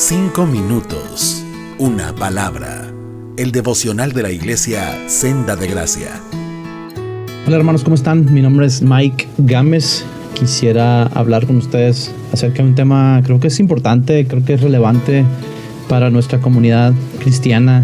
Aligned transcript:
Cinco 0.00 0.46
minutos, 0.46 1.42
una 1.76 2.14
palabra. 2.14 2.88
El 3.36 3.50
devocional 3.50 4.12
de 4.12 4.22
la 4.22 4.30
iglesia 4.30 4.96
Senda 5.08 5.56
de 5.56 5.66
Gracia. 5.66 6.20
Hola 7.44 7.56
hermanos, 7.56 7.82
¿cómo 7.82 7.96
están? 7.96 8.32
Mi 8.32 8.40
nombre 8.40 8.66
es 8.66 8.80
Mike 8.80 9.26
Gámez. 9.38 10.04
Quisiera 10.34 11.02
hablar 11.02 11.48
con 11.48 11.56
ustedes 11.56 12.12
acerca 12.32 12.62
de 12.62 12.68
un 12.68 12.74
tema, 12.76 13.20
creo 13.24 13.40
que 13.40 13.48
es 13.48 13.58
importante, 13.58 14.24
creo 14.28 14.44
que 14.44 14.54
es 14.54 14.60
relevante 14.60 15.24
para 15.88 16.10
nuestra 16.10 16.40
comunidad 16.40 16.92
cristiana. 17.18 17.82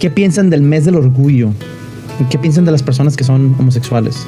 ¿Qué 0.00 0.08
piensan 0.08 0.48
del 0.48 0.62
mes 0.62 0.86
del 0.86 0.94
orgullo? 0.94 1.50
¿Qué 2.30 2.38
piensan 2.38 2.64
de 2.64 2.72
las 2.72 2.82
personas 2.82 3.14
que 3.14 3.24
son 3.24 3.54
homosexuales? 3.58 4.26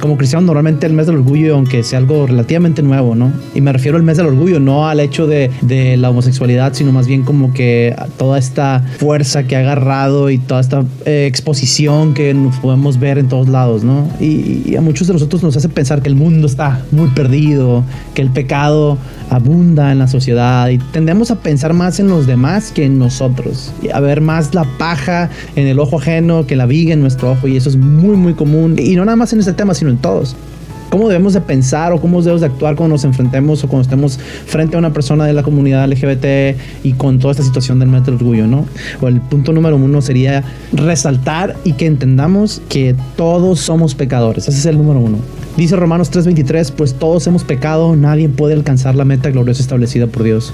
Como 0.00 0.16
cristiano 0.16 0.46
normalmente 0.46 0.86
el 0.86 0.92
mes 0.92 1.06
del 1.06 1.16
orgullo, 1.16 1.54
aunque 1.54 1.82
sea 1.82 1.98
algo 1.98 2.26
relativamente 2.26 2.82
nuevo, 2.82 3.14
¿no? 3.14 3.32
Y 3.54 3.60
me 3.60 3.72
refiero 3.72 3.96
al 3.96 4.02
mes 4.02 4.16
del 4.16 4.26
orgullo, 4.26 4.60
no 4.60 4.88
al 4.88 5.00
hecho 5.00 5.26
de, 5.26 5.50
la 5.96 6.10
homosexualidad, 6.10 6.74
sino 6.74 6.92
más 6.92 7.06
bien 7.06 7.22
como 7.22 7.52
que 7.52 7.94
toda 8.18 8.38
esta 8.38 8.84
fuerza 8.98 9.44
que 9.44 9.56
ha 9.56 9.60
agarrado 9.60 10.30
y 10.30 10.38
toda 10.38 10.60
esta 10.60 10.84
eh, 11.04 11.26
exposición 11.26 12.14
que 12.14 12.34
nos 12.34 12.56
podemos 12.56 12.98
ver 12.98 13.18
en 13.18 13.28
todos 13.28 13.48
lados, 13.48 13.84
¿no? 13.84 14.08
Y, 14.20 14.74
a 14.76 14.80
muchos 14.80 15.06
de 15.06 15.14
nosotros 15.14 15.42
nos 15.42 15.56
hace 15.56 15.68
pensar 15.68 16.02
que 16.02 16.08
el 16.08 16.16
mundo 16.16 16.46
está 16.46 16.82
muy 16.92 17.08
perdido, 17.08 17.82
que 18.14 18.22
el 18.22 18.30
pecado 18.30 18.98
abunda 19.30 19.92
en 19.92 19.98
la 19.98 20.08
sociedad 20.08 20.68
y 20.68 20.78
tendemos 20.78 21.30
a 21.30 21.36
pensar 21.36 21.72
más 21.72 22.00
en 22.00 22.08
los 22.08 22.26
demás 22.26 22.72
que 22.72 22.84
en 22.84 22.98
nosotros, 22.98 23.72
y 23.82 23.90
a 23.90 24.00
ver 24.00 24.20
más 24.20 24.54
la 24.54 24.64
paja 24.78 25.30
en 25.54 25.66
el 25.66 25.78
ojo 25.78 25.98
ajeno 25.98 26.46
que 26.46 26.56
la 26.56 26.66
viga 26.66 26.94
en 26.94 27.00
nuestro 27.00 27.32
ojo 27.32 27.48
y 27.48 27.56
eso 27.56 27.68
es 27.68 27.76
muy 27.76 28.16
muy 28.16 28.34
común 28.34 28.76
y 28.78 28.94
no 28.96 29.04
nada 29.04 29.16
más 29.16 29.32
en 29.32 29.40
este 29.40 29.52
tema, 29.52 29.74
sino 29.74 29.90
en 29.90 29.98
todos. 29.98 30.36
¿Cómo 30.90 31.08
debemos 31.08 31.32
de 31.32 31.40
pensar 31.40 31.92
o 31.92 32.00
cómo 32.00 32.20
debemos 32.20 32.40
de 32.40 32.46
actuar 32.46 32.76
cuando 32.76 32.94
nos 32.94 33.04
enfrentemos 33.04 33.62
o 33.64 33.68
cuando 33.68 33.82
estemos 33.82 34.18
frente 34.46 34.76
a 34.76 34.78
una 34.78 34.92
persona 34.92 35.24
de 35.24 35.32
la 35.32 35.42
comunidad 35.42 35.88
LGBT 35.88 36.56
y 36.84 36.92
con 36.92 37.18
toda 37.18 37.32
esta 37.32 37.42
situación 37.42 37.78
del 37.78 37.88
metro 37.88 38.14
orgullo, 38.14 38.46
¿no? 38.46 38.66
O 39.00 39.08
el 39.08 39.20
punto 39.20 39.52
número 39.52 39.76
uno 39.76 40.00
sería 40.00 40.44
resaltar 40.72 41.56
y 41.64 41.72
que 41.72 41.86
entendamos 41.86 42.62
que 42.68 42.94
todos 43.16 43.60
somos 43.60 43.94
pecadores. 43.94 44.48
Ese 44.48 44.58
es 44.58 44.66
el 44.66 44.78
número 44.78 45.00
uno. 45.00 45.18
Dice 45.56 45.74
Romanos 45.74 46.10
3:23, 46.10 46.70
pues 46.72 46.94
todos 46.94 47.26
hemos 47.26 47.42
pecado, 47.42 47.96
nadie 47.96 48.28
puede 48.28 48.54
alcanzar 48.54 48.94
la 48.94 49.04
meta 49.04 49.30
gloriosa 49.30 49.62
establecida 49.62 50.06
por 50.06 50.22
Dios. 50.22 50.52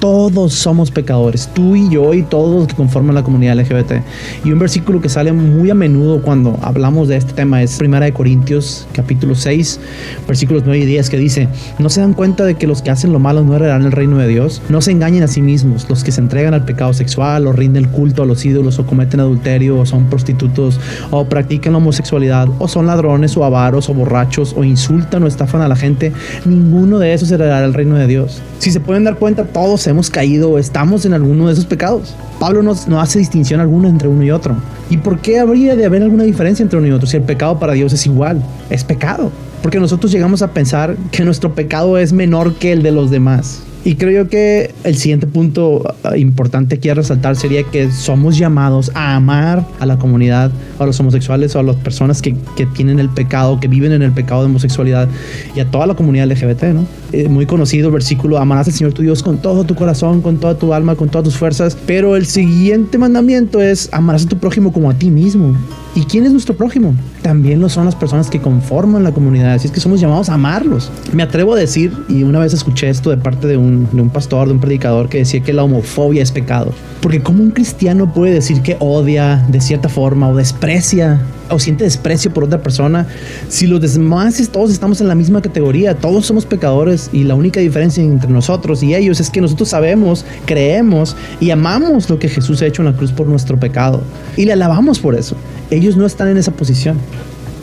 Todos 0.00 0.54
somos 0.54 0.90
pecadores, 0.90 1.48
tú 1.52 1.76
y 1.76 1.90
yo 1.90 2.14
y 2.14 2.22
todos 2.22 2.60
los 2.60 2.66
que 2.66 2.74
conforman 2.74 3.14
la 3.14 3.22
comunidad 3.22 3.58
LGBT. 3.58 4.02
Y 4.44 4.50
un 4.50 4.58
versículo 4.58 5.02
que 5.02 5.10
sale 5.10 5.30
muy 5.32 5.68
a 5.68 5.74
menudo 5.74 6.22
cuando 6.22 6.58
hablamos 6.62 7.08
de 7.08 7.16
este 7.16 7.34
tema 7.34 7.62
es 7.62 7.78
1 7.78 8.00
de 8.00 8.12
Corintios 8.12 8.88
capítulo 8.94 9.34
6, 9.34 9.78
versículos 10.26 10.62
9 10.64 10.78
y 10.78 10.86
10 10.86 11.10
que 11.10 11.18
dice, 11.18 11.48
¿no 11.78 11.90
se 11.90 12.00
dan 12.00 12.14
cuenta 12.14 12.44
de 12.44 12.54
que 12.54 12.66
los 12.66 12.80
que 12.80 12.90
hacen 12.90 13.12
lo 13.12 13.18
malo 13.18 13.44
no 13.44 13.54
heredarán 13.54 13.84
el 13.84 13.92
reino 13.92 14.16
de 14.16 14.26
Dios? 14.26 14.62
No 14.70 14.80
se 14.80 14.90
engañen 14.90 15.22
a 15.22 15.28
sí 15.28 15.42
mismos, 15.42 15.86
los 15.90 16.02
que 16.02 16.12
se 16.12 16.22
entregan 16.22 16.54
al 16.54 16.64
pecado 16.64 16.94
sexual 16.94 17.46
o 17.46 17.52
rinden 17.52 17.84
culto 17.84 18.22
a 18.22 18.26
los 18.26 18.42
ídolos 18.46 18.78
o 18.78 18.86
cometen 18.86 19.20
adulterio 19.20 19.80
o 19.80 19.84
son 19.84 20.06
prostitutos 20.06 20.80
o 21.10 21.26
practican 21.26 21.74
la 21.74 21.78
homosexualidad 21.78 22.48
o 22.58 22.68
son 22.68 22.86
ladrones 22.86 23.36
o 23.36 23.44
avaros 23.44 23.90
o 23.90 23.94
borrachos 23.94 24.54
o 24.56 24.64
insultan 24.64 25.24
o 25.24 25.26
estafan 25.26 25.60
a 25.60 25.68
la 25.68 25.76
gente, 25.76 26.12
ninguno 26.46 26.98
de 26.98 27.12
esos 27.12 27.30
heredará 27.30 27.66
el 27.66 27.74
reino 27.74 27.96
de 27.96 28.06
Dios. 28.06 28.40
Si 28.58 28.70
se 28.70 28.80
pueden 28.80 29.04
dar 29.04 29.16
cuenta, 29.16 29.44
todos 29.44 29.80
hemos 29.90 30.10
caído 30.10 30.50
o 30.50 30.58
estamos 30.58 31.04
en 31.04 31.12
alguno 31.12 31.46
de 31.46 31.52
esos 31.52 31.66
pecados. 31.66 32.14
Pablo 32.38 32.62
no, 32.62 32.74
no, 32.86 33.00
hace 33.00 33.18
distinción 33.18 33.60
alguna 33.60 33.88
entre 33.88 34.08
uno 34.08 34.22
y 34.22 34.30
otro. 34.30 34.56
¿Y 34.88 34.96
por 34.96 35.20
qué 35.20 35.38
habría 35.38 35.76
de 35.76 35.84
haber 35.84 36.02
alguna 36.02 36.24
diferencia 36.24 36.62
entre 36.62 36.78
uno 36.78 36.88
y 36.88 36.92
otro 36.92 37.06
si 37.06 37.16
el 37.16 37.22
pecado 37.22 37.58
para 37.58 37.74
Dios 37.74 37.92
es 37.92 38.06
igual? 38.06 38.42
Es 38.70 38.84
pecado. 38.84 39.30
Porque 39.62 39.78
nosotros 39.78 40.10
llegamos 40.10 40.42
a 40.42 40.52
pensar 40.52 40.96
que 41.10 41.24
nuestro 41.24 41.54
pecado 41.54 41.98
es 41.98 42.12
menor 42.12 42.54
que 42.54 42.72
el 42.72 42.82
de 42.82 42.92
los 42.92 43.10
demás. 43.10 43.62
Y 43.82 43.94
creo 43.94 44.28
que 44.28 44.74
el 44.84 44.94
siguiente 44.96 45.26
punto 45.26 45.82
importante 46.16 46.74
aquí 46.74 46.90
a 46.90 46.94
resaltar 46.94 47.36
sería 47.36 47.62
que 47.62 47.90
somos 47.90 48.36
llamados 48.36 48.90
a 48.94 49.16
amar 49.16 49.64
a 49.78 49.86
la 49.86 49.98
comunidad, 49.98 50.50
a 50.78 50.84
los 50.84 51.00
homosexuales 51.00 51.56
o 51.56 51.60
a 51.60 51.62
las 51.62 51.76
personas 51.76 52.20
que, 52.20 52.36
que 52.56 52.66
tienen 52.66 53.00
el 53.00 53.08
pecado, 53.08 53.58
que 53.58 53.68
viven 53.68 53.92
en 53.92 54.02
el 54.02 54.12
pecado 54.12 54.42
de 54.42 54.46
homosexualidad 54.46 55.08
y 55.54 55.60
a 55.60 55.70
toda 55.70 55.86
la 55.86 55.94
comunidad 55.94 56.30
LGBT, 56.30 56.64
¿no? 56.74 56.84
Eh, 57.12 57.28
muy 57.28 57.46
conocido 57.46 57.88
el 57.88 57.94
versículo, 57.94 58.38
amarás 58.38 58.68
al 58.68 58.74
Señor 58.74 58.92
tu 58.92 59.02
Dios 59.02 59.22
con 59.22 59.38
todo 59.38 59.64
tu 59.64 59.74
corazón, 59.74 60.20
con 60.20 60.38
toda 60.38 60.58
tu 60.58 60.74
alma, 60.74 60.94
con 60.94 61.08
todas 61.08 61.24
tus 61.24 61.36
fuerzas. 61.36 61.76
Pero 61.86 62.16
el 62.16 62.26
siguiente 62.26 62.98
mandamiento 62.98 63.62
es, 63.62 63.88
amarás 63.92 64.26
a 64.26 64.28
tu 64.28 64.36
prójimo 64.36 64.72
como 64.72 64.90
a 64.90 64.94
ti 64.94 65.10
mismo. 65.10 65.56
¿Y 65.94 66.04
quién 66.04 66.24
es 66.24 66.30
nuestro 66.30 66.56
prójimo? 66.56 66.94
También 67.22 67.60
lo 67.60 67.68
son 67.68 67.84
las 67.84 67.96
personas 67.96 68.30
que 68.30 68.40
conforman 68.40 69.02
la 69.02 69.10
comunidad. 69.10 69.54
Así 69.54 69.66
es 69.66 69.72
que 69.72 69.80
somos 69.80 70.00
llamados 70.00 70.28
a 70.28 70.34
amarlos. 70.34 70.90
Me 71.12 71.24
atrevo 71.24 71.54
a 71.54 71.58
decir, 71.58 71.92
y 72.08 72.22
una 72.22 72.38
vez 72.38 72.52
escuché 72.52 72.88
esto 72.88 73.10
de 73.10 73.16
parte 73.16 73.48
de 73.48 73.56
un, 73.56 73.88
de 73.90 74.00
un 74.00 74.08
pastor, 74.08 74.46
de 74.46 74.54
un 74.54 74.60
predicador, 74.60 75.08
que 75.08 75.18
decía 75.18 75.40
que 75.40 75.52
la 75.52 75.64
homofobia 75.64 76.22
es 76.22 76.30
pecado. 76.30 76.72
Porque 77.00 77.22
¿cómo 77.22 77.42
un 77.42 77.50
cristiano 77.50 78.12
puede 78.12 78.34
decir 78.34 78.62
que 78.62 78.76
odia 78.78 79.44
de 79.48 79.60
cierta 79.60 79.88
forma 79.88 80.28
o 80.28 80.36
desprecia 80.36 81.20
o 81.48 81.58
siente 81.58 81.82
desprecio 81.82 82.32
por 82.32 82.44
otra 82.44 82.62
persona 82.62 83.08
si 83.48 83.66
los 83.66 83.80
demás 83.80 84.40
todos 84.52 84.70
estamos 84.70 85.00
en 85.00 85.08
la 85.08 85.16
misma 85.16 85.42
categoría? 85.42 85.96
Todos 85.96 86.26
somos 86.26 86.46
pecadores 86.46 87.10
y 87.12 87.24
la 87.24 87.34
única 87.34 87.58
diferencia 87.58 88.04
entre 88.04 88.30
nosotros 88.30 88.82
y 88.82 88.94
ellos 88.94 89.18
es 89.18 89.30
que 89.30 89.40
nosotros 89.40 89.70
sabemos, 89.70 90.24
creemos 90.44 91.16
y 91.40 91.50
amamos 91.50 92.08
lo 92.08 92.18
que 92.18 92.28
Jesús 92.28 92.62
ha 92.62 92.66
hecho 92.66 92.82
en 92.82 92.86
la 92.86 92.96
cruz 92.96 93.10
por 93.10 93.26
nuestro 93.26 93.58
pecado 93.58 94.02
y 94.36 94.44
le 94.44 94.52
alabamos 94.52 95.00
por 95.00 95.14
eso. 95.14 95.36
Ellos 95.70 95.96
no 95.96 96.06
están 96.06 96.28
en 96.28 96.36
esa 96.36 96.52
posición 96.52 96.98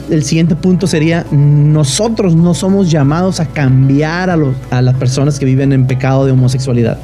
el 0.09 0.23
siguiente 0.23 0.55
punto 0.55 0.87
sería, 0.87 1.25
nosotros 1.31 2.35
no 2.35 2.53
somos 2.53 2.89
llamados 2.89 3.39
a 3.39 3.47
cambiar 3.47 4.29
a, 4.29 4.37
los, 4.37 4.55
a 4.69 4.81
las 4.81 4.95
personas 4.95 5.39
que 5.39 5.45
viven 5.45 5.73
en 5.73 5.87
pecado 5.87 6.25
de 6.25 6.31
homosexualidad. 6.31 6.97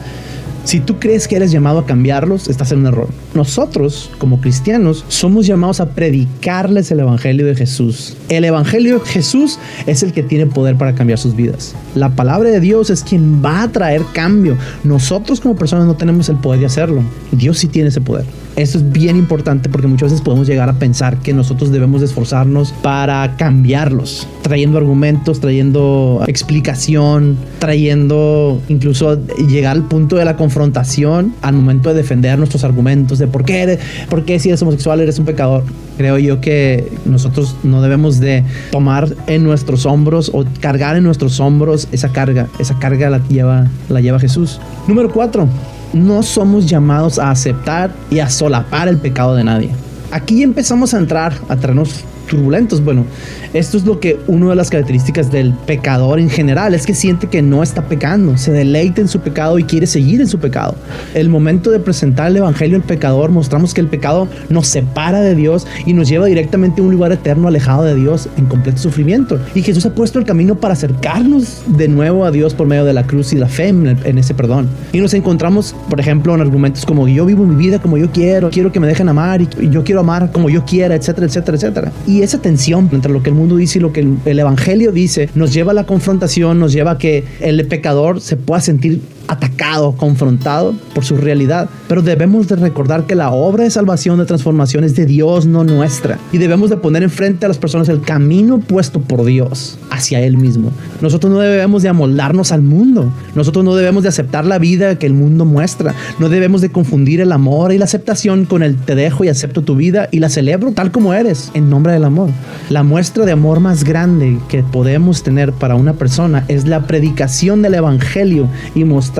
Si 0.64 0.80
tú 0.80 0.98
crees 0.98 1.28
que 1.28 1.36
eres 1.36 1.52
llamado 1.52 1.80
a 1.80 1.86
cambiarlos, 1.86 2.48
estás 2.48 2.72
en 2.72 2.80
un 2.80 2.88
error. 2.88 3.10
Nosotros, 3.34 4.10
como 4.18 4.40
cristianos, 4.40 5.04
somos 5.10 5.46
llamados 5.46 5.82
a 5.82 5.90
predicarles 5.90 6.90
el 6.90 7.02
Evangelio 7.02 7.46
de 7.46 7.54
Jesús. 7.54 8.16
El 8.30 8.46
Evangelio 8.46 9.00
de 9.00 9.06
Jesús 9.06 9.60
es 9.88 10.04
el 10.04 10.14
que 10.14 10.24
tiene 10.24 10.46
poder 10.46 10.78
para 10.78 10.96
cambiar 10.96 11.20
sus 11.20 11.36
vidas. 11.36 11.76
La 11.96 12.16
palabra 12.16 12.50
de 12.50 12.62
Dios 12.62 12.90
es 12.90 13.04
quien 13.04 13.44
va 13.44 13.64
a 13.64 13.72
traer 13.74 14.04
cambio. 14.14 14.58
Nosotros 14.86 15.42
como 15.42 15.58
personas 15.58 15.86
no 15.86 15.98
tenemos 15.98 16.30
el 16.30 16.38
poder 16.38 16.62
de 16.62 16.68
hacerlo. 16.68 17.02
Dios 17.34 17.58
sí 17.58 17.68
tiene 17.68 17.90
ese 17.90 18.00
poder. 18.00 18.24
Esto 18.56 18.78
es 18.78 18.92
bien 18.92 19.18
importante 19.18 19.68
porque 19.68 19.88
muchas 19.88 20.12
veces 20.12 20.24
podemos 20.24 20.48
llegar 20.48 20.70
a 20.70 20.74
pensar 20.74 21.18
que 21.18 21.34
nosotros 21.34 21.72
debemos 21.72 22.04
esforzarnos 22.04 22.72
para 22.72 23.36
cambiarlos, 23.36 24.28
trayendo 24.44 24.78
argumentos, 24.78 25.40
trayendo 25.40 26.24
explicación, 26.28 27.36
trayendo 27.58 28.62
incluso 28.70 29.20
llegar 29.48 29.76
al 29.76 29.84
punto 29.84 30.18
de 30.18 30.26
la 30.26 30.36
confrontación 30.36 31.34
al 31.42 31.56
momento 31.56 31.90
de 31.90 31.96
defender 31.96 32.38
nuestros 32.38 32.64
argumentos 32.64 33.18
de 33.18 33.26
por 33.26 33.44
qué, 33.44 33.64
eres, 33.64 33.80
por 34.08 34.24
qué 34.24 34.40
si 34.40 34.50
eres 34.50 34.62
homosexual 34.62 35.02
eres 35.02 35.18
un 35.18 35.26
pecador. 35.26 35.64
Creo 35.98 36.20
yo 36.20 36.40
que 36.40 36.92
nosotros 37.06 37.56
no 37.64 37.82
debemos 37.82 38.20
de 38.20 38.44
tomar 38.72 39.16
en 39.28 39.44
nuestros 39.44 39.86
hombros 39.88 40.30
o 40.34 40.46
cargar 40.60 40.96
en 40.96 41.04
nuestros 41.04 41.40
hombros 41.40 41.88
esa 41.92 42.12
carga. 42.12 42.50
Esa 42.60 42.78
carga 42.78 43.10
la 43.10 43.28
lleva, 43.28 43.68
la 43.90 44.02
lleva 44.02 44.20
Jesús. 44.20 44.60
Número 44.88 45.12
cuatro, 45.12 45.48
no 45.94 46.24
somos 46.24 46.66
llamados 46.66 47.20
a 47.20 47.32
aceptar 47.32 47.92
y 48.10 48.20
a 48.20 48.30
solapar 48.30 48.88
el 48.88 48.98
pecado 48.98 49.36
de 49.36 49.44
nadie. 49.44 49.70
Aquí 50.12 50.44
empezamos 50.44 50.94
a 50.94 50.98
entrar 50.98 51.34
a 51.50 51.56
terrenos 51.56 52.04
turbulentos. 52.28 52.84
Bueno, 52.84 53.06
esto 53.54 53.78
es 53.78 53.86
lo 53.86 54.00
que 54.00 54.20
una 54.28 54.50
de 54.50 54.56
las 54.56 54.70
características 54.70 55.32
del 55.32 55.54
pecador 55.54 56.20
en 56.20 56.30
general 56.30 56.74
es 56.74 56.86
que 56.86 56.94
siente 56.94 57.28
que 57.28 57.42
no 57.42 57.64
está 57.64 57.84
pecando, 57.84 58.38
se 58.38 58.52
deleita 58.52 59.02
en 59.02 59.08
su 59.08 59.20
pecado 59.20 59.60
y 59.60 59.64
quiere 59.64 59.88
seguir 59.88 60.22
en 60.22 60.28
su 60.28 60.40
pecado. 60.40 60.76
El 61.14 61.30
momento 61.30 61.72
de 61.72 61.80
presentar 61.80 62.28
el 62.28 62.38
evangelio 62.38 62.78
al 62.78 62.84
pecador 62.84 63.32
mostramos 63.32 63.74
que 63.74 63.82
el 63.82 63.88
pecado 63.88 64.28
nos 64.50 64.68
separa 64.68 65.22
de 65.22 65.36
Dios 65.36 65.68
y 65.86 65.94
nos 65.94 66.10
lleva 66.10 66.26
directamente 66.26 66.82
a 66.82 66.84
un 66.84 66.92
lugar 66.92 67.12
eterno 67.12 67.48
alejado 67.48 67.84
de 67.84 67.96
Dios 67.96 68.30
en 68.38 68.46
completo 68.46 68.78
sufrimiento. 68.78 69.40
Y 69.54 69.62
Jesús 69.62 69.86
ha 69.86 69.94
puesto 69.94 70.20
el 70.20 70.26
camino 70.26 70.56
para 70.56 70.74
acercarnos 70.74 71.62
de 71.68 71.88
nuevo 71.88 72.26
a 72.26 72.32
Dios 72.32 72.54
por 72.54 72.68
medio 72.68 72.86
de 72.86 72.94
la 72.94 73.04
cruz 73.04 73.34
y 73.34 73.38
la 73.38 73.48
fe 73.48 73.68
en, 73.68 73.98
en 74.04 74.18
ese 74.18 74.34
perdón. 74.34 74.68
Y 74.92 75.00
nos 75.00 75.14
encontramos, 75.14 75.76
por 75.90 76.00
ejemplo, 76.00 76.34
en 76.34 76.42
argumentos 76.42 76.86
como 76.86 77.08
yo 77.08 77.26
vivo 77.26 77.46
mi 77.46 77.56
vida 77.56 77.80
como 77.80 77.98
yo 77.98 78.12
quiero, 78.12 78.50
quiero 78.50 78.72
que 78.72 78.80
me 78.80 78.88
dejen 78.88 79.10
amar 79.10 79.42
y 79.42 79.48
yo 79.70 79.84
quiero 79.84 80.02
amar 80.02 80.32
como 80.32 80.50
yo 80.50 80.66
quiera, 80.66 80.96
etcétera, 80.96 81.28
etcétera, 81.28 81.58
etcétera. 81.58 81.92
Y 82.08 82.13
esa 82.22 82.42
tensión 82.42 82.90
entre 82.92 83.12
lo 83.12 83.24
que 83.24 83.30
el 83.30 83.36
mundo 83.36 83.56
dice 83.56 83.80
y 83.80 83.82
lo 83.82 83.92
que 83.92 84.06
el 84.26 84.40
Evangelio 84.40 84.92
dice 84.92 85.30
nos 85.36 85.54
lleva 85.54 85.72
a 85.72 85.76
la 85.76 85.86
confrontación, 85.86 86.60
nos 86.60 86.74
lleva 86.74 86.92
a 86.92 86.98
que 86.98 87.24
el 87.40 87.66
pecador 87.68 88.22
se 88.22 88.38
pueda 88.38 88.62
sentir 88.62 89.02
atacado, 89.28 89.94
confrontado 89.94 90.74
por 90.94 91.06
su 91.06 91.18
realidad. 91.18 91.70
Pero 91.88 92.02
debemos 92.02 92.48
de 92.48 92.56
recordar 92.56 93.06
que 93.06 93.16
la 93.16 93.32
obra 93.32 93.64
de 93.64 93.70
salvación, 93.70 94.20
de 94.20 94.26
transformación 94.26 94.84
es 94.84 94.96
de 94.96 95.06
Dios, 95.06 95.46
no 95.46 95.64
nuestra. 95.64 96.20
Y 96.32 96.38
debemos 96.38 96.70
de 96.70 96.78
poner 96.78 97.04
enfrente 97.04 97.46
a 97.46 97.48
las 97.48 97.58
personas 97.58 97.90
el 97.90 98.02
camino 98.02 98.60
puesto 98.60 99.00
por 99.02 99.26
Dios 99.26 99.78
hacia 99.90 100.22
Él 100.22 100.38
mismo. 100.38 100.72
Nosotros 101.02 101.32
no 101.32 101.40
debemos 101.40 101.84
de 101.84 101.90
amoldarnos 101.90 102.52
al 102.52 102.62
mundo. 102.62 103.12
Nosotros 103.36 103.64
no 103.64 103.76
debemos 103.76 104.04
de 104.04 104.10
aceptar 104.10 104.46
la 104.46 104.60
vida 104.60 104.98
que 104.98 105.06
el 105.06 105.14
mundo 105.14 105.46
muestra. 105.46 105.94
No 106.20 106.30
debemos 106.30 106.62
de 106.62 106.72
confundir 106.72 107.22
el 107.22 107.32
amor 107.32 107.74
y 107.74 107.78
la 107.78 107.86
aceptación 107.86 108.46
con 108.46 108.64
el 108.64 108.76
te 108.76 108.96
dejo 108.96 109.24
y 109.24 109.30
acepto 109.30 109.62
tu 109.62 109.76
vida 109.76 110.10
y 110.12 110.20
la 110.20 110.30
celebro 110.30 110.72
tal 110.72 110.92
como 110.92 111.14
eres, 111.14 111.52
en 111.54 111.70
nombre 111.70 111.94
del 111.94 112.04
amor. 112.04 112.30
La 112.70 112.84
muestra 112.84 113.26
de 113.26 113.32
amor 113.32 113.60
más 113.60 113.84
grande 113.84 114.38
que 114.48 114.64
podemos 114.64 115.24
tener 115.24 115.54
para 115.54 115.76
una 115.76 115.94
persona 115.94 116.46
es 116.48 116.68
la 116.68 116.88
predicación 116.88 117.62
del 117.62 117.76
Evangelio 117.76 118.48
y 118.76 118.84
mostrar 118.84 119.13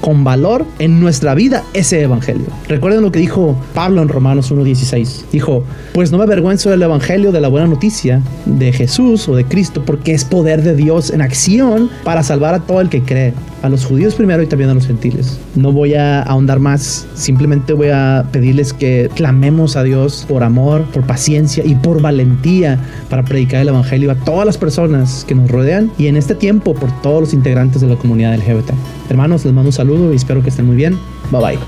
con 0.00 0.24
valor 0.24 0.66
en 0.78 1.00
nuestra 1.00 1.34
vida 1.34 1.64
ese 1.72 2.02
evangelio. 2.02 2.46
Recuerden 2.68 3.02
lo 3.02 3.10
que 3.10 3.18
dijo 3.18 3.56
Pablo 3.74 4.02
en 4.02 4.08
Romanos 4.08 4.52
1.16. 4.52 5.24
Dijo, 5.32 5.64
pues 5.92 6.12
no 6.12 6.18
me 6.18 6.24
avergüenzo 6.24 6.70
del 6.70 6.82
evangelio 6.82 7.32
de 7.32 7.40
la 7.40 7.48
buena 7.48 7.66
noticia 7.66 8.22
de 8.44 8.72
Jesús 8.72 9.28
o 9.28 9.36
de 9.36 9.44
Cristo, 9.44 9.82
porque 9.84 10.12
es 10.12 10.24
poder 10.24 10.62
de 10.62 10.74
Dios 10.74 11.10
en 11.10 11.22
acción 11.22 11.90
para 12.04 12.22
salvar 12.22 12.54
a 12.54 12.60
todo 12.60 12.80
el 12.80 12.88
que 12.88 13.02
cree, 13.02 13.32
a 13.62 13.68
los 13.68 13.84
judíos 13.84 14.14
primero 14.14 14.42
y 14.42 14.46
también 14.46 14.70
a 14.70 14.74
los 14.74 14.86
gentiles. 14.86 15.38
No 15.54 15.72
voy 15.72 15.94
a 15.94 16.22
ahondar 16.22 16.60
más, 16.60 17.06
simplemente 17.14 17.72
voy 17.72 17.88
a 17.88 18.24
pedirles 18.32 18.72
que 18.72 19.10
clamemos 19.14 19.76
a 19.76 19.82
Dios 19.82 20.24
por 20.28 20.42
amor, 20.42 20.84
por 20.92 21.04
paciencia 21.04 21.64
y 21.64 21.74
por 21.74 22.00
valentía 22.00 22.78
para 23.10 23.24
predicar 23.24 23.62
el 23.62 23.68
evangelio 23.68 24.10
a 24.10 24.14
todas 24.14 24.46
las 24.46 24.58
personas 24.58 25.24
que 25.26 25.34
nos 25.34 25.50
rodean 25.50 25.90
y 25.98 26.06
en 26.06 26.16
este 26.16 26.34
tiempo 26.34 26.74
por 26.74 26.90
todos 27.02 27.20
los 27.20 27.34
integrantes 27.34 27.80
de 27.80 27.88
la 27.88 27.96
comunidad 27.96 28.36
LGBT. 28.36 28.70
Hermanos, 29.10 29.44
les 29.44 29.52
mando 29.52 29.68
un 29.68 29.72
saludo 29.72 30.12
y 30.12 30.16
espero 30.16 30.42
que 30.42 30.50
estén 30.50 30.66
muy 30.66 30.76
bien. 30.76 30.98
Bye 31.30 31.40
bye. 31.40 31.58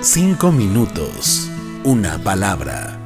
Cinco 0.00 0.52
minutos. 0.52 1.50
Una 1.84 2.18
palabra 2.18 3.03